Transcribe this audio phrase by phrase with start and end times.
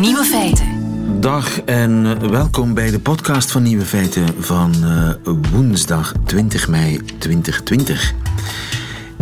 [0.00, 0.66] Nieuwe feiten.
[1.20, 5.10] Dag en welkom bij de podcast van Nieuwe Feiten van uh,
[5.52, 8.14] woensdag 20 mei 2020.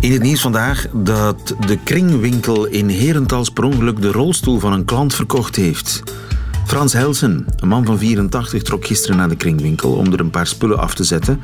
[0.00, 4.84] In het nieuws vandaag dat de kringwinkel in Herentals per ongeluk de rolstoel van een
[4.84, 6.02] klant verkocht heeft.
[6.66, 10.46] Frans Helsen, een man van 84, trok gisteren naar de kringwinkel om er een paar
[10.46, 11.42] spullen af te zetten.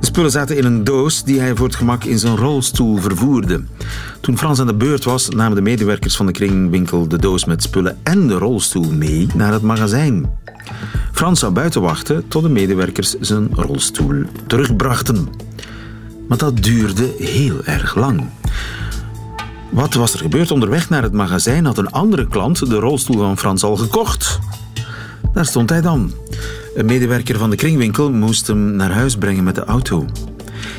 [0.00, 3.64] De spullen zaten in een doos die hij voor het gemak in zijn rolstoel vervoerde.
[4.20, 7.62] Toen Frans aan de beurt was, namen de medewerkers van de kringwinkel de doos met
[7.62, 10.38] spullen en de rolstoel mee naar het magazijn.
[11.12, 15.28] Frans zou buiten wachten tot de medewerkers zijn rolstoel terugbrachten.
[16.28, 18.28] Maar dat duurde heel erg lang.
[19.70, 20.50] Wat was er gebeurd?
[20.50, 24.38] Onderweg naar het magazijn had een andere klant de rolstoel van Frans al gekocht.
[25.32, 26.12] Daar stond hij dan.
[26.74, 30.06] Een medewerker van de kringwinkel moest hem naar huis brengen met de auto.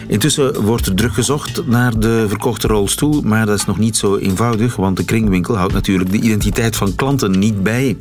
[0.07, 4.17] Intussen wordt er druk gezocht naar de verkochte rolstoel, maar dat is nog niet zo
[4.17, 7.97] eenvoudig, want de kringwinkel houdt natuurlijk de identiteit van klanten niet bij.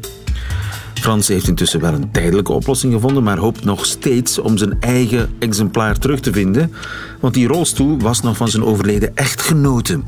[1.01, 5.31] Frans heeft intussen wel een tijdelijke oplossing gevonden, maar hoopt nog steeds om zijn eigen
[5.39, 6.73] exemplaar terug te vinden.
[7.21, 10.01] Want die rolstoel was nog van zijn overleden echtgenote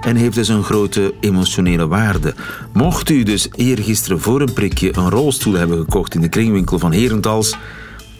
[0.00, 2.34] en heeft dus een grote emotionele waarde.
[2.72, 6.92] Mocht u dus eergisteren voor een prikje een rolstoel hebben gekocht in de kringwinkel van
[6.92, 7.56] Herentals,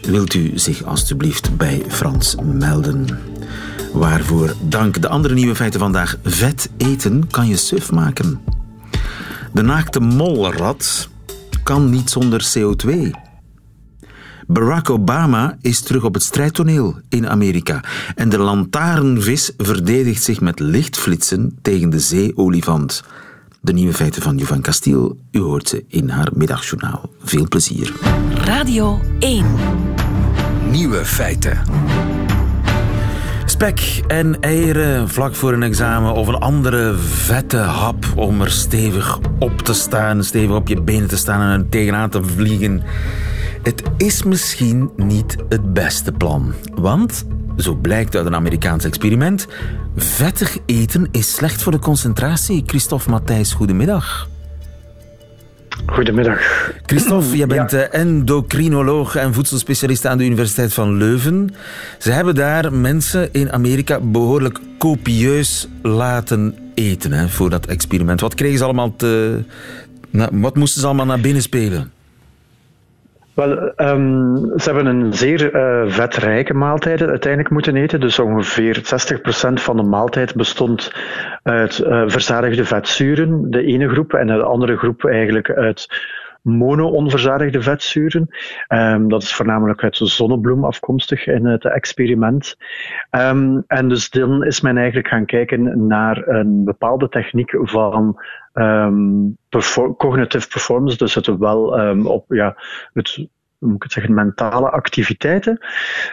[0.01, 3.07] wilt u zich alstublieft bij Frans melden.
[3.93, 6.17] Waarvoor dank de andere nieuwe feiten vandaag.
[6.23, 8.41] Vet eten kan je suf maken.
[9.53, 11.09] De naakte molrat
[11.65, 13.09] kan niet zonder CO2.
[14.47, 17.83] Barack Obama is terug op het strijdtoneel in Amerika.
[18.15, 23.03] En de lantaarnvis verdedigt zich met lichtflitsen tegen de zeeolifant.
[23.61, 27.09] De nieuwe feiten van Jovan Castiel, u hoort ze in haar middagjournaal.
[27.23, 27.93] Veel plezier.
[28.33, 29.45] Radio 1.
[30.71, 31.57] Nieuwe feiten.
[33.55, 39.19] Spek en eieren vlak voor een examen of een andere vette hap om er stevig
[39.39, 42.83] op te staan, stevig op je benen te staan en tegenaan te vliegen.
[43.63, 46.53] Het is misschien niet het beste plan.
[46.73, 47.25] Want,
[47.57, 49.47] zo blijkt uit een Amerikaans experiment,
[49.95, 52.63] vettig eten is slecht voor de concentratie.
[52.65, 54.27] Christophe Matthijs, goedemiddag.
[55.85, 56.71] Goedemiddag.
[56.85, 57.77] Christophe, je bent ja.
[57.77, 61.55] endocrinoloog en voedselspecialist aan de Universiteit van Leuven.
[61.99, 68.21] Ze hebben daar mensen in Amerika behoorlijk copieus laten eten hè, voor dat experiment.
[68.21, 69.43] Wat kregen ze allemaal te...
[70.31, 71.91] wat moesten ze allemaal naar binnen spelen?
[73.35, 77.99] Wel, um, ze hebben een zeer uh, vetrijke maaltijd uiteindelijk moeten eten.
[77.99, 80.91] Dus ongeveer 60% van de maaltijd bestond
[81.43, 85.87] uit uh, verzadigde vetzuren, de ene groep, en de andere groep eigenlijk uit
[86.45, 88.27] mono-onverzadigde vetzuren.
[88.67, 92.55] Um, dat is voornamelijk uit de zonnebloem afkomstig in het experiment.
[93.11, 98.21] Um, en dus dan is men eigenlijk gaan kijken naar een bepaalde techniek van
[98.53, 99.37] um,
[99.97, 101.63] cognitive performance, dus het wel
[102.03, 102.55] op ja,
[102.93, 103.27] het
[103.59, 105.65] moet ik het zeggen, mentale activiteiten.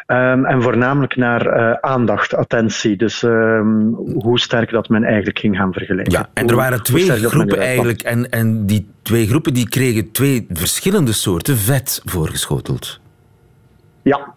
[0.06, 2.96] Um, en voornamelijk naar uh, aandacht, attentie.
[2.96, 6.12] Dus um, hoe sterk dat men eigenlijk ging gaan vergelijken.
[6.12, 8.00] Ja, en er waren twee groepen eigenlijk.
[8.00, 13.00] En, en die twee groepen die kregen twee verschillende soorten vet voorgeschoteld.
[14.02, 14.34] Ja,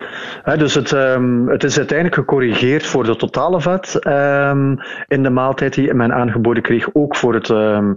[0.58, 5.74] dus het, um, het is uiteindelijk gecorrigeerd voor de totale vet um, in de maaltijd
[5.74, 7.90] die men aangeboden kreeg, ook voor het, uh,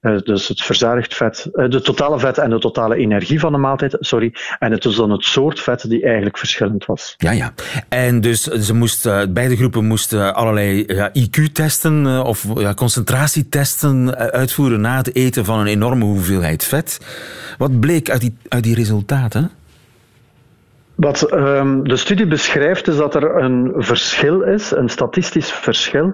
[0.00, 3.96] dus het verzadigd vet, uh, de totale vet en de totale energie van de maaltijd,
[4.00, 4.34] sorry.
[4.58, 7.14] En het is dan het soort vet die eigenlijk verschillend was.
[7.16, 7.52] Ja, ja.
[7.88, 14.96] En dus ze moesten, beide groepen moesten allerlei IQ-testen uh, of ja, concentratietesten uitvoeren na
[14.96, 17.00] het eten van een enorme hoeveelheid vet.
[17.58, 19.50] Wat bleek uit die, uit die resultaten?
[20.98, 26.12] Wat um, de studie beschrijft is dat er een verschil is, een statistisch verschil,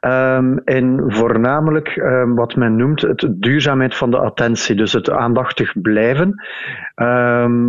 [0.00, 5.72] um, in voornamelijk um, wat men noemt het duurzaamheid van de attentie, dus het aandachtig
[5.80, 6.34] blijven.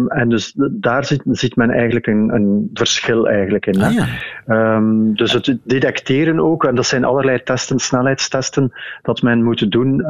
[0.08, 3.82] en dus daar ziet, ziet men eigenlijk een, een, verschil eigenlijk in.
[3.82, 4.80] Ah, ja.
[5.14, 8.72] dus het detecteren ook, en dat zijn allerlei testen, snelheidstesten,
[9.02, 10.06] dat men moet doen,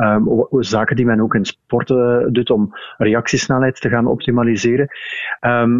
[0.59, 4.87] zaken die men ook in sporten doet om reactiesnelheid te gaan optimaliseren.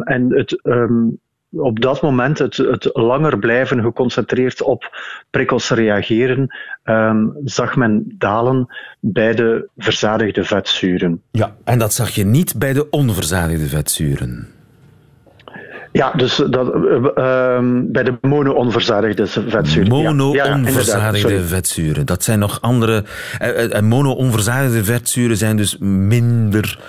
[0.04, 1.20] en het um,
[1.52, 4.98] op dat moment het, het, langer blijven geconcentreerd op
[5.30, 8.68] prikkels reageren, um, zag men dalen
[9.00, 11.22] bij de verzadigde vetzuren.
[11.32, 14.48] Ja, en dat zag je niet bij de onverzadigde vetzuren.
[15.92, 19.88] Ja, dus dat, uh, bij de mono-onverzadigde vetzuren.
[19.88, 22.06] Mono-onverzadigde ja, vetzuren.
[22.06, 23.04] Dat zijn nog andere.
[23.42, 26.80] Uh, mono-onverzadigde vetzuren zijn dus minder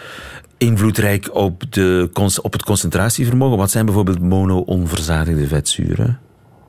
[0.63, 2.11] invloedrijk op, de,
[2.43, 3.59] op het concentratievermogen?
[3.59, 6.19] Wat zijn bijvoorbeeld mono-onverzadigde vetzuren?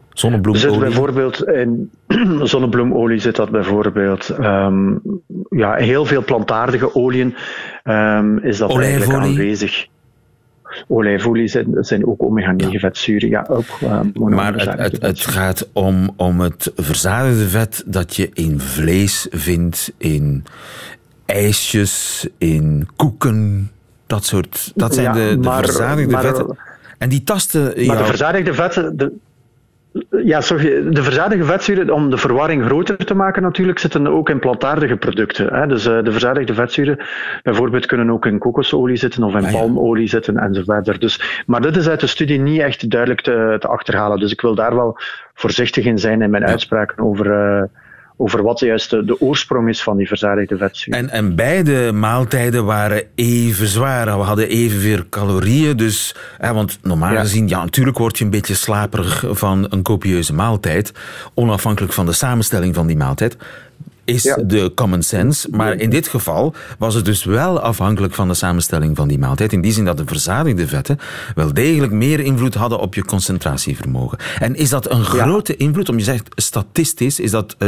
[0.09, 0.69] Zonnebloemolie?
[0.69, 1.91] Zit bijvoorbeeld in
[2.51, 4.29] zonnebloemolie zit dat bijvoorbeeld.
[4.39, 5.01] Um,
[5.49, 7.35] ja, heel veel plantaardige oliën
[7.83, 9.87] um, is dat eigenlijk aanwezig.
[10.87, 13.29] Olijfolie zijn, zijn ook omega-9 vetzuren.
[13.29, 18.29] Ja, ook, uh, maar het, het, het, gaat om, om het verzadigde vet dat je
[18.33, 20.43] in vlees vindt, in
[21.25, 23.71] ijsjes, in koeken,
[24.07, 24.71] dat soort.
[24.75, 26.57] Dat zijn de, de verzadigde vetten.
[26.97, 27.63] En die tasten.
[27.63, 27.97] Maar jou...
[27.97, 28.97] de verzadigde vetten.
[28.97, 29.11] De,
[30.23, 34.39] ja, sorry, de verzadigde vetzuren, om de verwarring groter te maken natuurlijk, zitten ook in
[34.39, 35.53] plantaardige producten.
[35.53, 35.67] Hè.
[35.67, 36.99] Dus uh, de verzadigde vetzuren
[37.43, 41.01] bijvoorbeeld kunnen ook in kokosolie zitten of in ah, palmolie zitten enzovoort.
[41.01, 44.19] Dus, maar dit is uit de studie niet echt duidelijk te, te achterhalen.
[44.19, 44.97] Dus ik wil daar wel
[45.33, 47.25] voorzichtig in zijn in mijn uitspraken over...
[47.25, 47.63] Uh,
[48.17, 50.99] over wat juist de, de, oorsprong is van die verzadigde vetzuren.
[50.99, 54.05] En, en beide maaltijden waren even zwaar.
[54.05, 55.77] We hadden evenveel calorieën.
[55.77, 60.33] Dus, hè, want normaal gezien, ja, natuurlijk word je een beetje slaperig van een copieuze
[60.33, 60.93] maaltijd.
[61.33, 63.37] Onafhankelijk van de samenstelling van die maaltijd
[64.05, 65.47] is de common sense.
[65.51, 69.53] Maar in dit geval was het dus wel afhankelijk van de samenstelling van die maaltijd.
[69.53, 70.99] In die zin dat de verzadigde vetten
[71.35, 74.17] wel degelijk meer invloed hadden op je concentratievermogen.
[74.39, 75.89] En is dat een grote invloed?
[75.89, 77.65] Om je zegt statistisch, is dat 0,02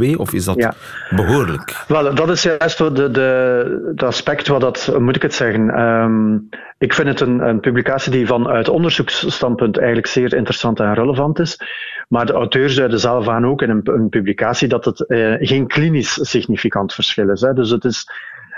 [0.00, 0.74] eh, of is dat
[1.10, 1.84] behoorlijk?
[1.88, 5.70] Wel, dat is juist de, de, de aspect wat dat, moet ik het zeggen.
[5.70, 6.36] Ehm,
[6.80, 11.60] ik vind het een, een publicatie die vanuit onderzoeksstandpunt eigenlijk zeer interessant en relevant is.
[12.08, 15.66] Maar de auteurs zeiden zelf aan ook in een, een publicatie dat het eh, geen
[15.66, 17.40] klinisch significant verschil is.
[17.40, 17.52] Hè.
[17.52, 18.06] Dus het is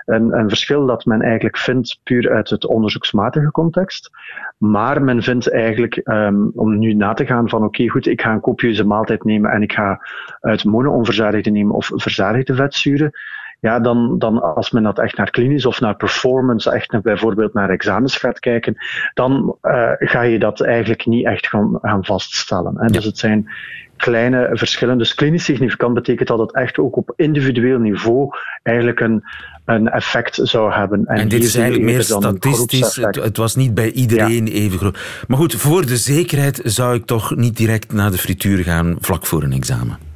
[0.07, 4.11] een, een, verschil dat men eigenlijk vindt puur uit het onderzoeksmatige context.
[4.59, 8.33] Maar men vindt eigenlijk, um, om nu na te gaan van oké, goed, ik ga
[8.33, 10.07] een copieuze maaltijd nemen en ik ga
[10.41, 13.13] uit mono-onverzadigde nemen of verzadigde vetzuren
[13.62, 17.70] ja, dan, dan als men dat echt naar klinisch of naar performance, echt bijvoorbeeld naar
[17.70, 18.76] examens gaat kijken,
[19.14, 22.75] dan uh, ga je dat eigenlijk niet echt gaan, gaan vaststellen.
[22.76, 22.87] Hè.
[22.87, 23.50] Dus het zijn
[23.97, 24.99] kleine verschillen.
[24.99, 28.29] Dus klinisch significant betekent dat het echt ook op individueel niveau
[28.62, 29.23] eigenlijk een,
[29.64, 31.06] een effect zou hebben.
[31.06, 32.97] En, en dit is eigenlijk meer statistisch.
[32.97, 35.25] Het, het, was niet bij iedereen even groot.
[35.29, 39.26] Maar goed, voor de zekerheid zou ik toch niet direct naar de frituur gaan vlak
[39.26, 40.12] voor een examen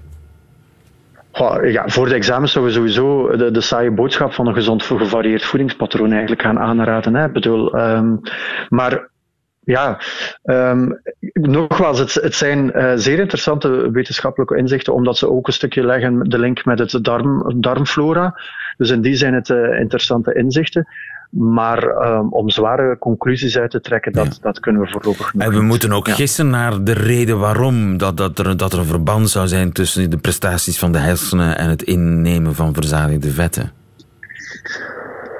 [1.62, 5.44] ja, voor de examens zouden we sowieso de, de saaie boodschap van een gezond gevarieerd
[5.44, 7.14] voedingspatroon eigenlijk gaan aanraden.
[7.14, 7.28] Hè.
[7.28, 8.20] bedoel, um,
[8.68, 9.08] maar
[9.60, 10.00] ja,
[10.44, 11.00] um,
[11.32, 16.28] nogmaals, het, het zijn uh, zeer interessante wetenschappelijke inzichten, omdat ze ook een stukje leggen
[16.28, 18.40] de link met het darm, darmflora.
[18.76, 20.86] Dus in die zijn het uh, interessante inzichten.
[21.30, 25.42] Maar um, om zware conclusies uit te trekken, dat, dat kunnen we voorlopig niet.
[25.42, 28.84] En we moeten ook gissen naar de reden waarom dat, dat, er, dat er een
[28.84, 33.72] verband zou zijn tussen de prestaties van de hersenen en het innemen van verzadigde vetten.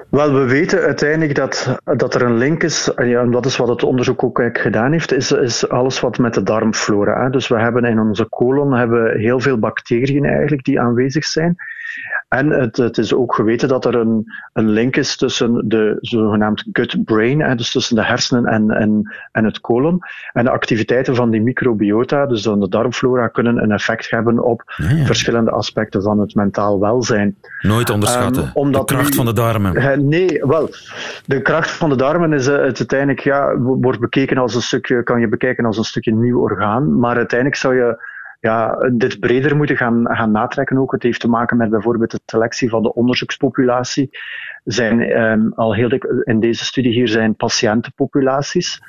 [0.08, 3.82] Wel, we weten uiteindelijk dat, dat er een link is, en dat is wat het
[3.82, 7.22] onderzoek ook gedaan heeft, is, is alles wat met de darmflora.
[7.22, 7.30] Hè.
[7.30, 11.56] Dus we hebben in onze colon hebben heel veel bacteriën eigenlijk die aanwezig zijn.
[12.28, 16.64] En het, het, is ook geweten dat er een, een link is tussen de zogenaamd
[16.72, 19.98] gut-brain, dus tussen de hersenen en, en, en het colon.
[20.32, 24.62] En de activiteiten van die microbiota, dus dan de darmflora, kunnen een effect hebben op
[25.04, 27.36] verschillende aspecten van het mentaal welzijn.
[27.60, 28.52] Nooit onderschatten.
[28.54, 29.76] Um, de kracht van de darmen.
[29.76, 30.70] Uh, nee, wel,
[31.24, 35.20] de kracht van de darmen is het uiteindelijk, ja, wordt bekeken als een stukje, kan
[35.20, 38.14] je bekijken als een stukje nieuw orgaan, maar uiteindelijk zou je
[38.46, 40.92] ja, dit breder moeten gaan, gaan natrekken ook.
[40.92, 44.10] Het heeft te maken met bijvoorbeeld de selectie van de onderzoekspopulatie.
[44.64, 48.82] Zijn, um, al heel dik, in deze studie hier zijn patiëntenpopulaties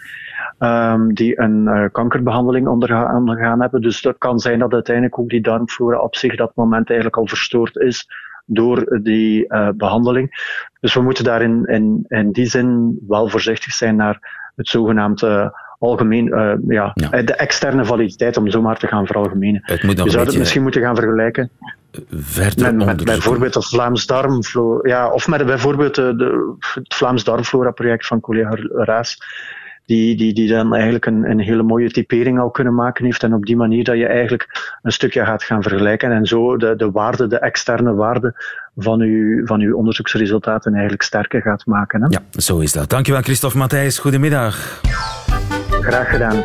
[0.59, 3.81] um, die een uh, kankerbehandeling ondergaan hebben.
[3.81, 7.27] Dus dat kan zijn dat uiteindelijk ook die darmflora op zich dat moment eigenlijk al
[7.27, 8.07] verstoord is
[8.45, 10.29] door die uh, behandeling.
[10.79, 15.53] Dus we moeten daar in, in, in die zin wel voorzichtig zijn naar het zogenaamde
[15.77, 19.61] algemeen, uh, ja, ja, de externe validiteit, om zo maar te gaan veralgemenen.
[19.63, 21.51] Het moet Je zou het misschien moeten gaan vergelijken
[22.09, 27.23] Verder met, met bijvoorbeeld het Vlaams darmflora, ja, of met bijvoorbeeld de, de, het Vlaams
[27.23, 29.17] darmflora project van collega Raas,
[29.85, 33.23] die, die, die dan eigenlijk een, een hele mooie typering al kunnen maken heeft.
[33.23, 36.75] En op die manier dat je eigenlijk een stukje gaat gaan vergelijken en zo de,
[36.75, 38.33] de waarde, de externe waarde
[38.75, 42.01] van uw, van uw onderzoeksresultaten eigenlijk sterker gaat maken.
[42.01, 42.07] Hè?
[42.09, 42.89] Ja, zo is dat.
[42.89, 43.99] Dankjewel Christophe Matthijs.
[43.99, 44.81] Goedemiddag.
[45.87, 46.43] Graag gedaan.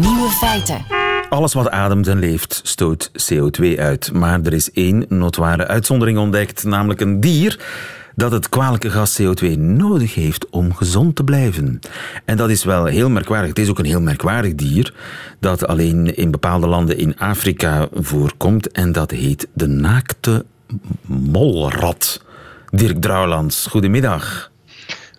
[0.00, 0.84] Nieuwe feiten.
[1.28, 4.12] Alles wat ademt en leeft stoot CO2 uit.
[4.12, 7.58] Maar er is één notoire uitzondering ontdekt, namelijk een dier
[8.14, 11.80] dat het kwalijke gas CO2 nodig heeft om gezond te blijven.
[12.24, 13.48] En dat is wel heel merkwaardig.
[13.48, 14.94] Het is ook een heel merkwaardig dier
[15.40, 20.44] dat alleen in bepaalde landen in Afrika voorkomt en dat heet de naakte
[21.06, 22.22] molrat.
[22.70, 24.49] Dirk Drouwlands, goedemiddag.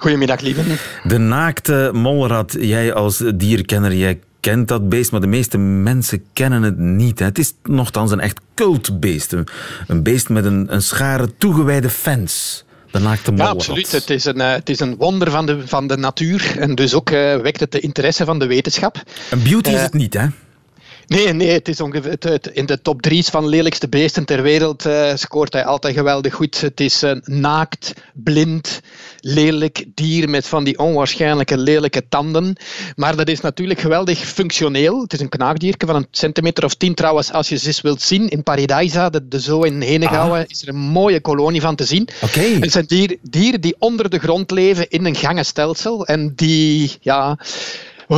[0.01, 0.61] Goedemiddag, lieve.
[1.03, 6.63] De naakte molrat, jij als dierkenner, jij kent dat beest, maar de meeste mensen kennen
[6.63, 7.19] het niet.
[7.19, 9.35] Het is nogthans een echt cultbeest.
[9.87, 12.63] Een beest met een, een schare toegewijde fans.
[12.91, 13.47] De naakte molrat.
[13.47, 13.91] Ja, absoluut.
[13.91, 16.93] Het is een, uh, het is een wonder van de, van de natuur en dus
[16.93, 19.03] ook uh, wekt het de interesse van de wetenschap.
[19.29, 20.25] Een beauty is het niet, hè?
[21.11, 24.41] Nee, nee, het is ongeveer het, het, in de top drie van lelijkste beesten ter
[24.41, 26.61] wereld uh, scoort hij altijd geweldig goed.
[26.61, 28.81] Het is een naakt, blind,
[29.19, 32.55] lelijk dier met van die onwaarschijnlijke lelijke tanden.
[32.95, 35.01] Maar dat is natuurlijk geweldig functioneel.
[35.01, 36.95] Het is een knaagdierke van een centimeter of tien.
[36.95, 40.45] Trouwens, als je ze wilt zien, in Paradisa, de, de zoo in Henegouwen, ah.
[40.47, 42.07] is er een mooie kolonie van te zien.
[42.21, 42.53] Okay.
[42.59, 46.97] Het zijn dier, dieren die onder de grond leven in een gangenstelsel en die...
[47.01, 47.37] Ja,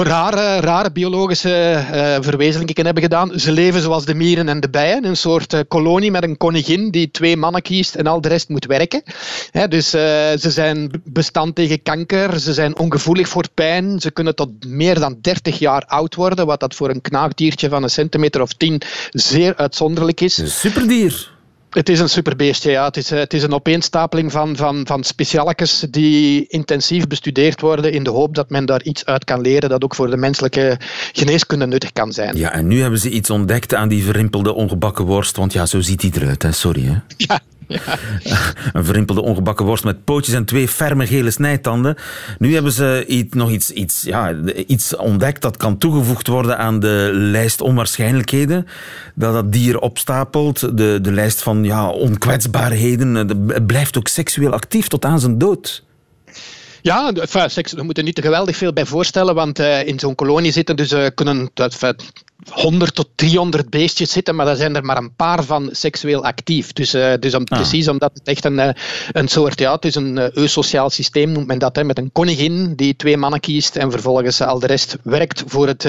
[0.02, 3.40] rare, rare biologische uh, verwezenlijkingen hebben gedaan.
[3.40, 6.92] Ze leven zoals de mieren en de bijen, een soort uh, kolonie met een koningin
[6.92, 9.04] die twee mannen kiest en al de rest moet werken.
[9.70, 10.02] dus uh,
[10.40, 15.18] ze zijn bestand tegen kanker, ze zijn ongevoelig voor pijn, ze kunnen tot meer dan
[15.22, 19.56] 30 jaar oud worden, wat dat voor een knaagdiertje van een centimeter of tien zeer
[19.56, 20.38] uitzonderlijk is.
[20.38, 21.33] Een superdier.
[21.74, 22.86] Het is een superbeestje, ja.
[22.86, 27.92] Het is, eh, het is een opeenstapeling van, van, van specialekes die intensief bestudeerd worden
[27.92, 30.78] in de hoop dat men daar iets uit kan leren dat ook voor de menselijke
[31.12, 32.38] geneeskunde nuttig kan zijn.
[32.38, 35.82] Ja, en nu hebben ze iets ontdekt aan die verrimpelde ongebakken worst, want ja, zo
[35.82, 36.52] ziet hij eruit, hè.
[36.52, 36.96] Sorry, hè.
[37.18, 37.40] Ja,
[38.74, 41.96] Een verrimpelde ongebakken worst met pootjes en twee ferme gele snijtanden.
[42.38, 44.36] Nu hebben ze iets, nog iets, iets, ja,
[44.68, 48.68] iets ontdekt dat kan toegevoegd worden aan de lijst onwaarschijnlijkheden.
[49.16, 53.16] Dat dat dier opstapelt, de, de lijst van ja, onkwetsbaarheden.
[53.16, 55.84] Het blijft ook seksueel actief tot aan zijn dood.
[56.82, 60.52] Ja, enfin, we moeten niet te geweldig veel bij voorstellen, want uh, in zo'n kolonie
[60.52, 61.52] zitten dus uh, kunnen
[62.50, 66.74] 100 tot 300 beestjes zitten, maar daar zijn er maar een paar van seksueel actief.
[66.74, 67.58] Dus, uh, dus om, ah.
[67.58, 68.70] precies omdat het echt een, uh,
[69.12, 72.12] een soort, ja, het is een uh, eusociaal systeem, noemt men dat, hè, met een
[72.12, 75.88] koningin die twee mannen kiest en vervolgens al de rest werkt voor het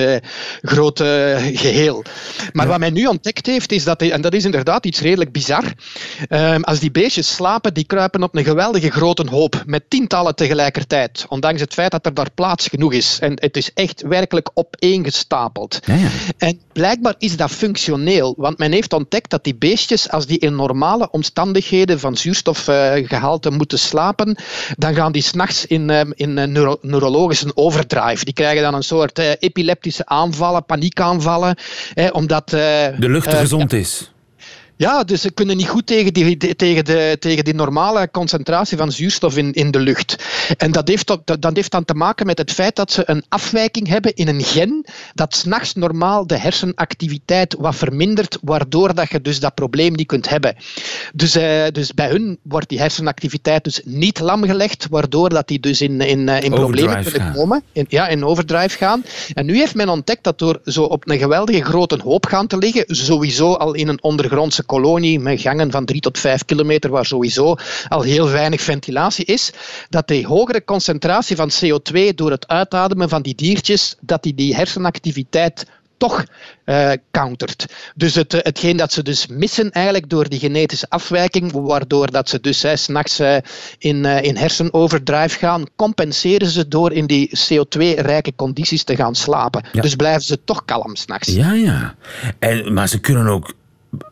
[0.62, 2.04] grote geheel.
[2.52, 2.70] Maar ja.
[2.70, 5.64] wat men nu ontdekt heeft, is dat, en dat is inderdaad iets redelijk bizar,
[6.28, 11.26] ehm, als die beestjes slapen, die kruipen op een geweldige grote hoop, met tientallen tegelijkertijd,
[11.28, 13.18] ondanks het feit dat er daar plaats genoeg is.
[13.20, 15.78] En het is echt werkelijk opeengestapeld.
[15.84, 16.08] Ja, ja.
[16.44, 20.54] En blijkbaar is dat functioneel, want men heeft ontdekt dat die beestjes, als die in
[20.54, 24.36] normale omstandigheden van zuurstofgehalte moeten slapen,
[24.76, 28.24] dan gaan die s'nachts in, ehm, in neuro neurologische overdrive.
[28.24, 31.56] Die krijgen dan een soort uh, epileptische aanvallen, paniekaanvallen,
[32.12, 32.48] omdat...
[32.48, 34.13] De lucht gezond is.
[34.76, 38.92] Ja, dus ze kunnen niet goed tegen die, tegen de, tegen die normale concentratie van
[38.92, 40.24] zuurstof in, in de lucht.
[40.56, 43.24] En dat heeft, dat, dat heeft dan te maken met het feit dat ze een
[43.28, 49.20] afwijking hebben in een gen dat s'nachts normaal de hersenactiviteit wat vermindert, waardoor dat je
[49.20, 50.56] dus dat probleem niet kunt hebben.
[51.14, 55.80] Dus, uh, dus bij hun wordt die hersenactiviteit dus niet lamgelegd, waardoor dat die dus
[55.80, 57.62] in, in, in problemen kunnen komen.
[57.72, 59.04] In, ja, in overdrive gaan.
[59.34, 62.56] En nu heeft men ontdekt dat door zo op een geweldige grote hoop gaan te
[62.56, 67.06] liggen, sowieso al in een ondergrondse kolonie met gangen van 3 tot 5 kilometer, waar
[67.06, 67.56] sowieso
[67.88, 69.52] al heel weinig ventilatie is,
[69.88, 74.54] dat de hogere concentratie van CO2 door het uitademen van die diertjes, dat die, die
[74.54, 75.66] hersenactiviteit
[75.96, 76.24] toch
[76.64, 77.66] uh, countert.
[77.94, 82.40] Dus het, hetgeen dat ze dus missen eigenlijk door die genetische afwijking, waardoor dat ze
[82.40, 83.36] dus uh, s'nachts uh,
[83.78, 89.64] in, uh, in hersenoverdrive gaan, compenseren ze door in die CO2-rijke condities te gaan slapen.
[89.72, 89.82] Ja.
[89.82, 91.32] Dus blijven ze toch kalm s'nachts.
[91.32, 91.94] Ja, ja.
[92.38, 93.54] En, maar ze kunnen ook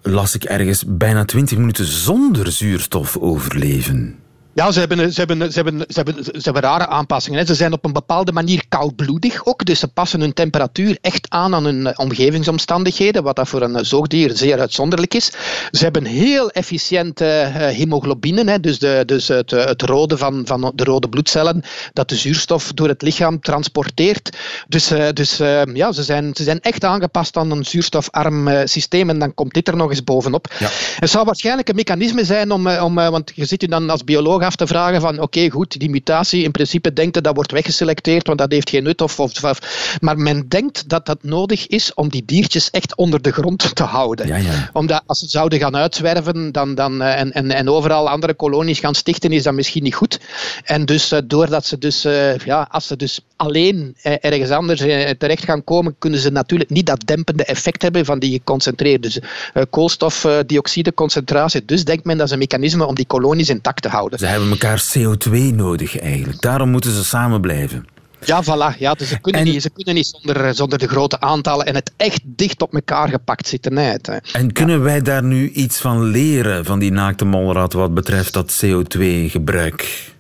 [0.03, 4.22] las ik ergens, bijna 20 minuten zonder zuurstof overleven.
[4.55, 7.39] Ja, ze hebben, ze, hebben, ze, hebben, ze, hebben, ze hebben rare aanpassingen.
[7.39, 7.47] Hè.
[7.47, 9.65] Ze zijn op een bepaalde manier koudbloedig ook.
[9.65, 14.37] Dus ze passen hun temperatuur echt aan aan hun omgevingsomstandigheden, wat dat voor een zoogdier
[14.37, 15.33] zeer uitzonderlijk is.
[15.71, 18.61] Ze hebben heel efficiënte hemoglobine, hè.
[18.61, 22.89] dus, de, dus het, het rode van, van de rode bloedcellen, dat de zuurstof door
[22.89, 24.37] het lichaam transporteert.
[24.69, 25.37] Dus, dus
[25.73, 29.69] ja, ze zijn, ze zijn echt aangepast aan een zuurstofarm systeem en dan komt dit
[29.69, 30.53] er nog eens bovenop.
[30.59, 30.69] Ja.
[30.99, 34.41] Het zou waarschijnlijk een mechanisme zijn om, om want je zit u dan als bioloog
[34.43, 37.53] af te vragen van oké, okay, goed, die mutatie, in principe denkt dat dat wordt
[37.53, 39.01] weggeselecteerd, want dat heeft geen nut.
[39.01, 43.23] Of, of, of, maar men denkt dat dat nodig is om die diertjes echt onder
[43.23, 44.27] de grond te houden.
[44.27, 44.71] Ja, ja.
[44.73, 48.95] Omdat als ze zouden gaan uitzwerven dan, dan, en, en, en overal andere kolonies gaan
[48.95, 50.21] stichten, is dat misschien niet goed.
[50.65, 52.03] En dus doordat ze dus,
[52.45, 54.81] ja, als ze dus alleen ergens anders
[55.19, 59.23] terecht gaan komen, kunnen ze natuurlijk niet dat dempende effect hebben van die geconcentreerde
[59.71, 61.65] koolstofdioxideconcentratie.
[61.65, 64.19] Dus denkt men dat is een mechanisme om die kolonies intact te houden.
[64.19, 66.41] Ze hebben elkaar CO2 nodig eigenlijk.
[66.41, 67.87] Daarom moeten ze samen blijven.
[68.25, 68.79] Ja, voilà.
[68.79, 71.75] Ja, dus ze, kunnen en, niet, ze kunnen niet zonder, zonder de grote aantallen en
[71.75, 73.77] het echt dicht op elkaar gepakt zitten.
[73.77, 78.33] Het, en kunnen wij daar nu iets van leren, van die naakte molrat, wat betreft
[78.33, 80.12] dat CO2-gebruik?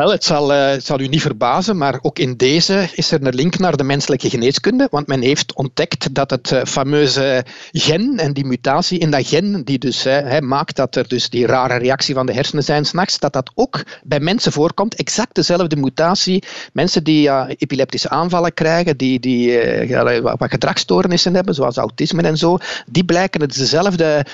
[0.00, 3.26] Wel, het zal, uh, het zal u niet verbazen, maar ook in deze is er
[3.26, 8.18] een link naar de menselijke geneeskunde, want men heeft ontdekt dat het uh, fameuze gen
[8.18, 11.76] en die mutatie in dat gen, die dus uh, maakt dat er dus die rare
[11.76, 14.94] reactie van de hersenen zijn s'nachts, dat dat ook bij mensen voorkomt.
[14.94, 16.44] Exact dezelfde mutatie.
[16.72, 19.58] Mensen die epileptische aanvallen krijgen, die, die
[20.22, 24.26] wat gedragsstoornissen hebben, zoals autisme en zo, die blijken het dezelfde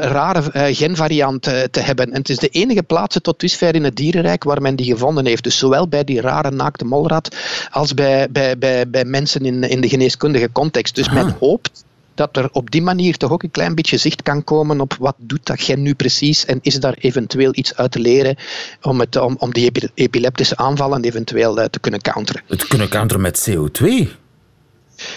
[0.00, 2.06] rare genvariant te hebben.
[2.12, 5.26] En het is de enige plaats tot dusver in het dierenrijk waar men die gevonden
[5.26, 5.44] heeft.
[5.44, 7.36] Dus zowel bij die rare naakte molrat
[7.70, 10.94] als bij, bij, bij, bij mensen in, in de geneeskundige context.
[10.94, 11.84] Dus men hoopt
[12.16, 15.14] dat er op die manier toch ook een klein beetje zicht kan komen op wat
[15.18, 18.36] doet dat gen nu precies en is daar eventueel iets uit te leren
[18.82, 22.42] om, het, om, om die epileptische aanvallen eventueel uh, te kunnen counteren.
[22.46, 24.08] Het kunnen counteren met CO2?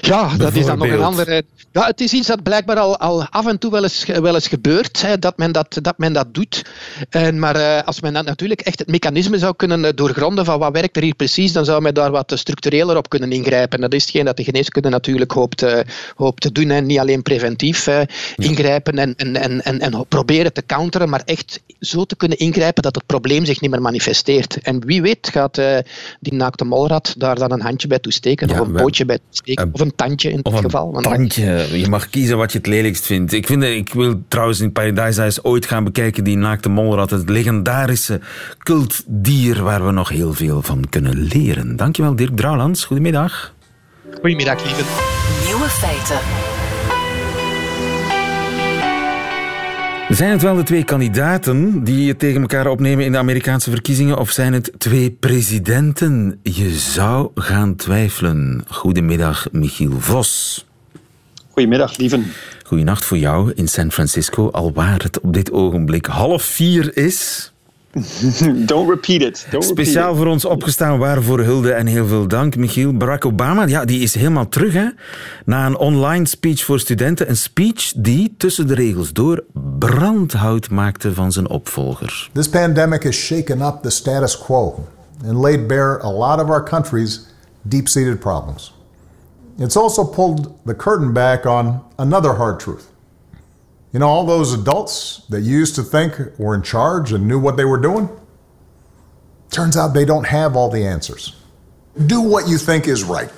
[0.01, 1.43] Ja, dat is dan nog een andere.
[1.71, 4.47] Ja, het is iets dat blijkbaar al, al af en toe wel eens, wel eens
[4.47, 6.65] gebeurt, hè, dat, men dat, dat men dat doet.
[7.09, 10.59] En, maar uh, als men dat natuurlijk echt het mechanisme zou kunnen eh, doorgronden van
[10.59, 13.81] wat werkt er hier precies, dan zou men daar wat structureler op kunnen ingrijpen.
[13.81, 15.79] Dat is hetgeen dat de geneeskunde natuurlijk hoopt, uh,
[16.15, 16.69] hoopt te doen.
[16.69, 18.01] En niet alleen preventief uh,
[18.35, 22.83] ingrijpen en, en, en, en, en proberen te counteren, maar echt zo te kunnen ingrijpen
[22.83, 24.57] dat het probleem zich niet meer manifesteert.
[24.61, 25.61] En wie weet gaat
[26.19, 29.68] die naakte molrat daar dan een handje bij toesteken ja, of een pootje bij toesteken.
[29.71, 30.95] Of een tandje in dit geval.
[30.95, 31.67] Een tandje.
[31.79, 33.33] Je mag kiezen wat je het lelijkst vindt.
[33.33, 37.09] Ik, vind, ik wil trouwens in Paradise Eyes ooit gaan bekijken die naakte molrat.
[37.09, 38.19] Het legendarische
[38.57, 41.75] cultdier waar we nog heel veel van kunnen leren.
[41.75, 42.85] Dankjewel Dirk Drouwlands.
[42.85, 43.53] Goedemiddag.
[44.21, 44.83] Goedemiddag lieve.
[45.45, 46.58] Nieuwe feiten.
[50.09, 54.17] Zijn het wel de twee kandidaten die het tegen elkaar opnemen in de Amerikaanse verkiezingen
[54.17, 56.39] of zijn het twee presidenten?
[56.43, 58.63] Je zou gaan twijfelen.
[58.67, 60.65] Goedemiddag, Michiel Vos.
[61.49, 62.25] Goedemiddag, lieven.
[62.65, 67.51] Goedenacht voor jou in San Francisco, al waar het op dit ogenblik half vier is.
[68.65, 69.47] Don't repeat it.
[69.49, 72.93] Don't Speciaal repeat voor ons opgestaan, waarvoor hulde en heel veel dank, Michiel.
[72.93, 74.87] Barack Obama, ja, die is helemaal terug hè?
[75.45, 77.29] na een online speech voor studenten.
[77.29, 79.43] Een speech die tussen de regels door
[79.79, 82.29] brandhout maakte van zijn opvolger.
[82.33, 84.87] This pandemic has shaken up the status quo
[85.25, 87.25] and laid bare a lot of our country's
[87.61, 88.73] deep-seated problems.
[89.57, 92.83] It's also pulled the curtain back on another hard truth.
[93.91, 97.39] You know, all those adults that you used to think were in charge and knew
[97.39, 98.07] what they were doing?
[99.49, 101.35] Turns out they don't have all the answers.
[102.05, 103.31] Do what you think is right.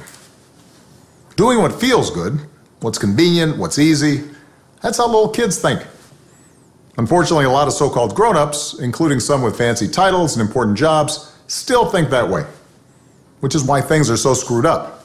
[1.38, 2.40] Doing what feels good,
[2.82, 4.24] what's convenient, what's easy,
[4.82, 5.86] that's how little kids think.
[6.98, 10.78] Unfortunately, a lot of so called grown ups, including some with fancy titles and important
[10.78, 12.44] jobs, still think that way,
[13.40, 15.00] which is why things are so screwed up.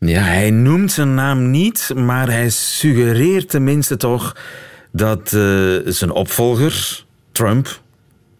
[0.00, 4.36] Ja, hij noemt zijn naam niet, maar hij suggereert tenminste toch
[4.92, 7.80] dat uh, zijn opvolger, Trump,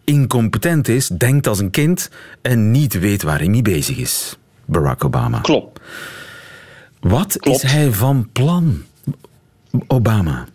[0.03, 2.09] incompetent is, denkt als een kind
[2.41, 4.37] en niet weet waar hij mee bezig is.
[4.65, 5.39] Barack Obama.
[5.39, 5.79] Klopt.
[6.99, 8.83] Wat is hij van plan,
[9.87, 10.47] Obama?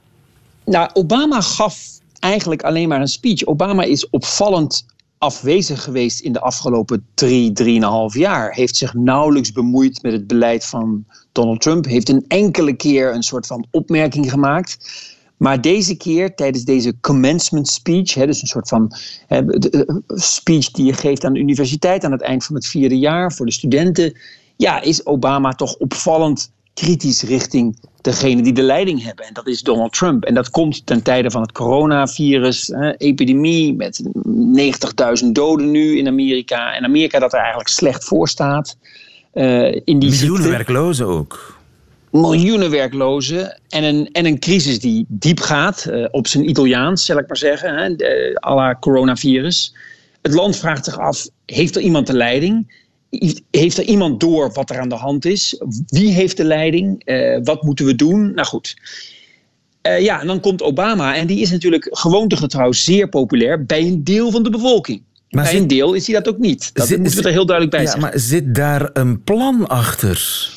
[0.65, 1.77] Nou, Obama gaf
[2.19, 3.47] eigenlijk alleen maar een speech.
[3.47, 4.87] Obama is opvallend
[5.19, 8.53] afwezig geweest in de afgelopen drie, drieënhalf jaar.
[8.53, 11.85] Heeft zich nauwelijks bemoeid met het beleid van Donald Trump.
[11.85, 14.79] Heeft een enkele keer een soort van opmerking gemaakt.
[15.37, 18.93] Maar deze keer, tijdens deze commencement speech, hè, dus een soort van
[19.27, 19.43] hè,
[20.09, 23.47] speech die je geeft aan de universiteit aan het eind van het vierde jaar voor
[23.47, 24.17] de studenten,
[24.57, 29.25] ja, is Obama toch opvallend kritisch richting degene die de leiding hebben.
[29.25, 30.25] En dat is Donald Trump.
[30.25, 34.03] En dat komt ten tijde van het coronavirus, hè, epidemie met
[35.25, 36.75] 90.000 doden nu in Amerika.
[36.75, 38.77] En Amerika dat er eigenlijk slecht voor staat.
[39.35, 41.59] Uh, in die Miljoenen werklozen ook
[42.21, 47.19] miljoenen werklozen en een, en een crisis die diep gaat, uh, op zijn Italiaans, zal
[47.19, 49.75] ik maar zeggen, hè, de, à la coronavirus.
[50.23, 52.83] Het land vraagt zich af, heeft er iemand de leiding?
[53.51, 55.61] Heeft er iemand door wat er aan de hand is?
[55.87, 57.03] Wie heeft de leiding?
[57.05, 58.35] Uh, wat moeten we doen?
[58.35, 58.77] Nou goed.
[59.87, 64.05] Uh, ja, en dan komt Obama en die is natuurlijk gewoontegetrouw zeer populair bij een
[64.05, 65.03] deel van de bevolking.
[65.31, 66.75] Maar bij zit, een deel is hij dat ook niet.
[66.75, 68.01] Dat zit, moeten we er heel duidelijk bij ja.
[68.01, 70.53] Maar zit daar een plan achter?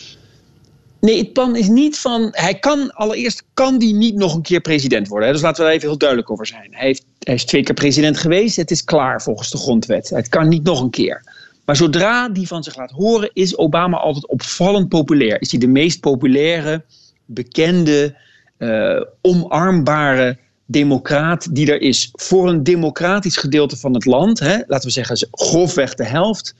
[0.99, 2.29] Nee, het plan is niet van.
[2.31, 5.27] Hij kan allereerst kan die niet nog een keer president worden.
[5.27, 5.33] Hè?
[5.33, 6.67] Dus laten we daar even heel duidelijk over zijn.
[6.71, 8.55] Hij, heeft, hij is twee keer president geweest.
[8.55, 10.09] Het is klaar volgens de grondwet.
[10.09, 11.23] Het kan niet nog een keer.
[11.65, 15.41] Maar zodra die van zich laat horen, is Obama altijd opvallend populair.
[15.41, 16.83] Is hij de meest populaire,
[17.25, 18.15] bekende,
[18.57, 24.39] uh, omarmbare democraat die er is voor een democratisch gedeelte van het land.
[24.39, 24.57] Hè?
[24.67, 26.55] Laten we zeggen, grofweg de helft.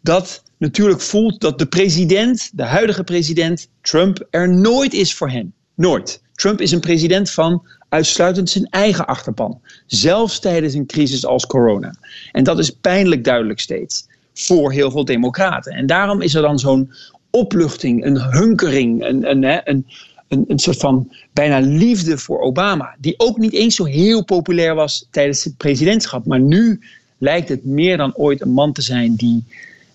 [0.00, 5.52] Dat natuurlijk voelt dat de president, de huidige president, Trump, er nooit is voor hen.
[5.74, 6.22] Nooit.
[6.34, 9.60] Trump is een president van uitsluitend zijn eigen achterpan.
[9.86, 11.94] Zelfs tijdens een crisis als corona.
[12.32, 14.08] En dat is pijnlijk duidelijk steeds.
[14.34, 15.72] voor heel veel democraten.
[15.72, 16.92] En daarom is er dan zo'n
[17.30, 19.86] opluchting, een hunkering, een, een, een,
[20.28, 22.96] een, een soort van bijna liefde voor Obama.
[22.98, 26.26] Die ook niet eens zo heel populair was tijdens het presidentschap.
[26.26, 26.80] Maar nu
[27.18, 29.44] lijkt het meer dan ooit een man te zijn die,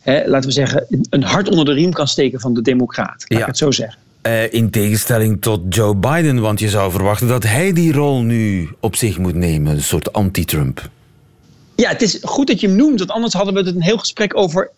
[0.05, 3.25] laten we zeggen, een hart onder de riem kan steken van de democraat.
[3.27, 3.97] Laat ik het zo zeggen.
[4.27, 8.69] Uh, in tegenstelling tot Joe Biden, want je zou verwachten dat hij die rol nu
[8.79, 10.89] op zich moet nemen, een soort anti-Trump.
[11.75, 13.97] Ja, het is goed dat je hem noemt, want anders hadden we het een heel
[13.97, 14.71] gesprek over